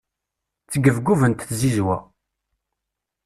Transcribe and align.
Ttgebgubent 0.63 1.45
tzizwa. 1.49 1.97